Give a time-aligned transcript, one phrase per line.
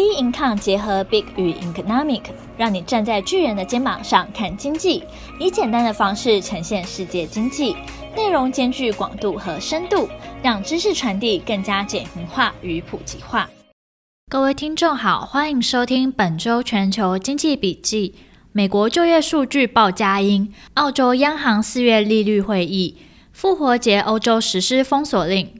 [0.00, 2.22] B Income 结合 Big 与 Economic，
[2.56, 5.04] 让你站在巨人的肩膀上看经济，
[5.38, 7.76] 以简单的方式呈现世界经济，
[8.16, 10.08] 内容兼具广度和深度，
[10.42, 13.50] 让知识传递更加简明化与普及化。
[14.30, 18.14] 各位听众好，欢迎收听本周全球经济笔记。
[18.52, 22.96] 美国就业数据报佳音，澳洲央行四月利率会议，
[23.32, 25.52] 复活节欧洲实施封锁令。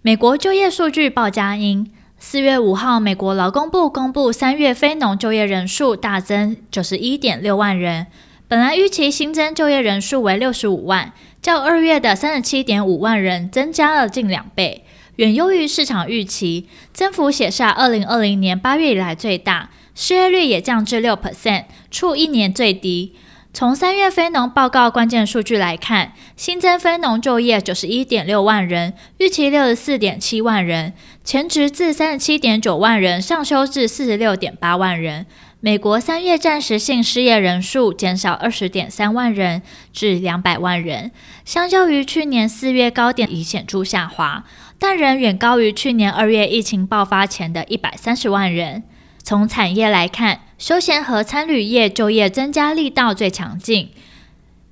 [0.00, 1.92] 美国就业数据报佳音。
[2.18, 8.06] 四月五号，美国劳工部公布三月非农就业人数大增九十一点六万人，
[8.48, 14.84] 本来预期新增就业人数为六十五万，较二月的三十七点五万人增加了近两倍，
[15.16, 23.14] 远优于市场预期，增幅写下二零二零年八月以来最大，失业率也降至六 percent，处一年最低。
[23.56, 30.92] 从三月非农报告关键数据来看，新增非农就业九十一点六万人，预期六十四点七万人，
[31.24, 35.24] 前值自三十七点九万人上修至四十六点八万人。
[35.60, 41.10] 美国三月暂时性失业人数减少二十点三万人至两百万人，
[41.46, 44.44] 相较于去年四月高点已显著下滑，
[44.78, 48.82] 但仍远高于去年二月疫情爆发前的一百三十万人。
[49.22, 53.90] 从产业来看，休闲和餐旅业就业增加力道最强劲，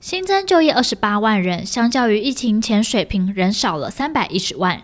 [0.00, 4.82] 新增就业二十八万人，相较于疫情前水平仍少了三百一十万。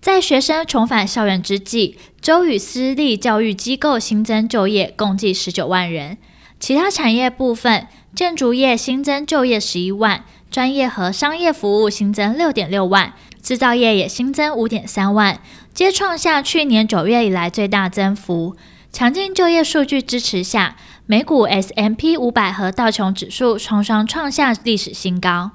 [0.00, 6.16] 在学生重返校园之际，州与私立教育机构新增就业共计十九万人。
[6.60, 15.40] 其他产业部分，建筑业新增就业十一万，专业和商业服务新增六点六万，制造业也新增五点三万，
[15.74, 18.56] 皆创下去年九月以来最大增幅。
[18.90, 25.52] 强劲就业数据支持下，美股 S M P 五百和道琼指数双双创下历史新高。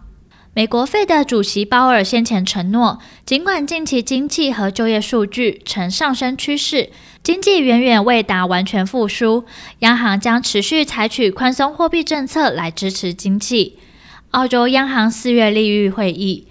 [0.55, 6.91] 美国费的主席鲍尔先前承诺，尽管近期经济和就业数据呈上升趋势，
[7.23, 9.45] 经济远远未达完全复苏，
[9.79, 13.79] 央行将持续采取宽松货币政策来支持经济。
[14.29, 16.47] 澳洲央行四月利率会议，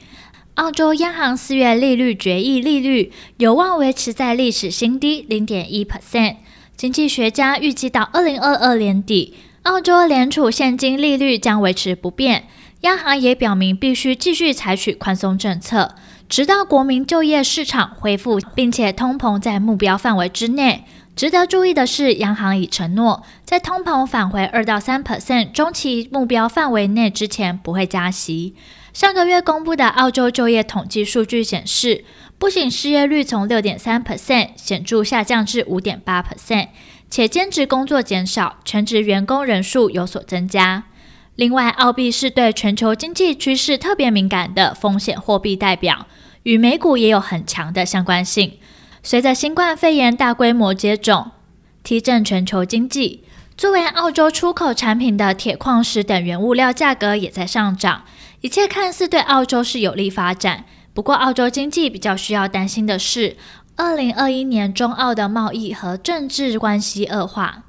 [0.54, 6.38] 澳洲央行四月利率决议利率有望维持在历史新低零点一 percent。
[6.82, 12.46] 经济学家预计到二零二二年底，澳洲联储现金利率将维持不变。
[12.80, 15.94] 央行也表明必须继续采取宽松政策，
[16.28, 20.84] 直到国民就业市场恢复，并且通膨在目标范围之内。
[21.14, 28.56] 值得注意的是，央行已承诺，在通膨返回二到三 percent 中期目标范围内之前，不会加息。
[28.92, 32.04] 上个月公布的澳洲就业统计数据显示，
[32.38, 36.68] 不仅失业率从六点三 percent 显著下降至五点八 percent，
[37.10, 40.84] 且兼职工作减少，全职员工人数有所增加。
[41.36, 46.06] 另外，澳币是对全球经济趋势特别敏感的风险货币代表，
[46.42, 48.58] 与美股也有很强的相关性。
[49.02, 51.30] 随着新冠肺炎大规模接种，
[51.82, 53.24] 提振全球经济，
[53.56, 58.04] 作为澳洲出口产品的铁矿石等原物料价格也在上涨，
[58.42, 60.66] 一切看似对澳洲是有利发展。
[60.92, 63.36] 不过，澳洲经济比较需要担心的是，
[63.76, 67.64] 二零二一年中澳的贸易和政治关系恶化。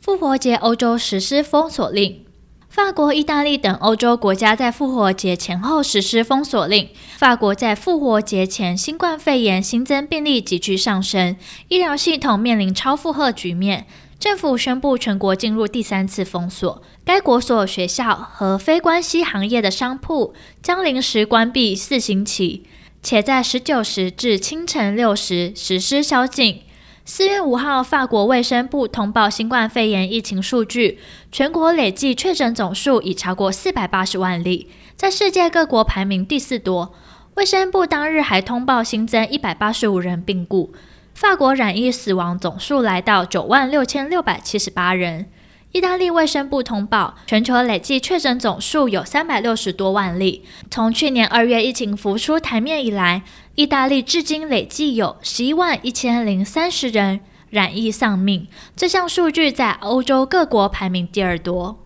[0.00, 2.24] 复活节，欧洲实施封锁令，
[2.68, 6.90] 法国、意大利等欧洲国家在复活节前后实施封锁令。
[7.16, 11.36] 法国在复活节前，新冠肺炎新增病例急剧上升，
[11.68, 13.86] 医疗系统面临超负荷局面。
[14.20, 22.64] 政府宣布全国进入第三次封锁，该国所有学校和非关系行业的商铺将临时关闭四星期，
[23.02, 26.60] 且在十九时至清晨六时实施宵禁。
[27.06, 30.98] 四月五号，法国卫生部通报新冠肺炎疫情数据，
[31.32, 36.94] 全国累计确诊总数已超过四百八十万例，在世界各国排名第四多。
[37.36, 40.74] 卫生部当日还通报新增一百八十五人病故。
[41.20, 45.26] 法国染疫死亡总数来到九万六千六百七十八人。
[45.72, 50.42] 意大利卫生部通报，全球累计确诊总数有三百六十多万例。
[50.70, 53.22] 从去年二月疫情浮出台面以来，
[53.54, 57.20] 意大利至今累计有十一万一千零三十人
[57.50, 58.48] 染疫丧命。
[58.74, 61.84] 这项数据在欧洲各国排名第二多。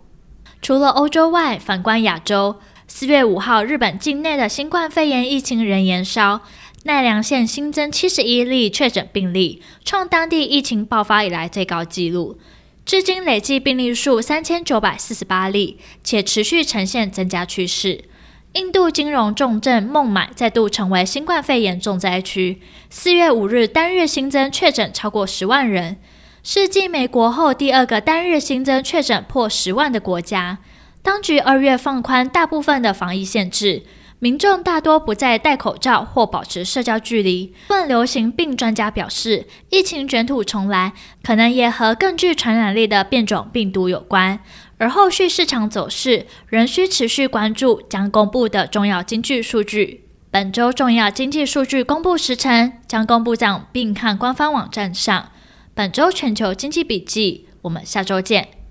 [0.62, 6.43] 除了欧洲外，反观亚洲，四月五号，日本境内的新冠肺炎疫情仍延烧。
[6.87, 12.39] 奈良县新增七十一例确诊病例，创当地疫情爆发以来最高纪录。
[12.85, 18.05] 至今累计病例数三千九百四十八例，且持续呈现增加趋势。
[18.53, 22.61] 印度金融重镇孟买再度成为新冠肺炎重灾区，
[22.91, 25.97] 四月五日单日新增确诊超过十万人，
[26.43, 30.59] 是继美国后第二个单日新增确诊破十万的国家。
[31.03, 33.85] 当局二月放宽大部分的防疫限制。
[34.20, 37.52] 民众大多不再戴口罩或保持社交距离。
[37.69, 44.40] 问流行病专家表示，疫情卷土重来，可能也和更具传染力的变种病毒有关。
[44.78, 50.08] 而后续市场走势仍需持续关注将公布的重要经济数据。
[50.31, 55.31] 本周重要经济数据公布时程将公布在并看官方网站上。
[55.75, 58.63] 本周全球经济笔记，我们下周见。